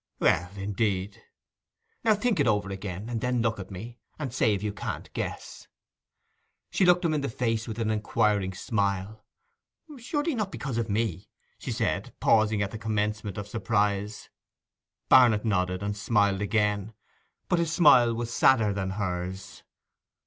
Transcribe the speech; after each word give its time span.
'Well, 0.19 0.49
indeed! 0.57 1.21
Now 2.03 2.15
think 2.15 2.39
it 2.39 2.47
over 2.47 2.71
again, 2.71 3.07
and 3.07 3.21
then 3.21 3.43
look 3.43 3.59
at 3.59 3.69
me, 3.69 3.99
and 4.17 4.33
say 4.33 4.55
if 4.55 4.63
you 4.63 4.73
can't 4.73 5.13
guess?' 5.13 5.67
She 6.71 6.85
looked 6.87 7.05
him 7.05 7.13
in 7.13 7.21
the 7.21 7.29
face 7.29 7.67
with 7.67 7.77
an 7.77 7.91
inquiring 7.91 8.55
smile. 8.55 9.23
'Surely 9.99 10.33
not 10.33 10.51
because 10.51 10.79
of 10.79 10.89
me?' 10.89 11.29
she 11.59 11.71
said, 11.71 12.15
pausing 12.19 12.63
at 12.63 12.71
the 12.71 12.79
commencement 12.79 13.37
of 13.37 13.47
surprise. 13.47 14.31
Barnet 15.07 15.45
nodded, 15.45 15.83
and 15.83 15.95
smiled 15.95 16.41
again; 16.41 16.95
but 17.47 17.59
his 17.59 17.71
smile 17.71 18.15
was 18.15 18.33
sadder 18.33 18.73
than 18.73 18.89
hers. 18.97 19.61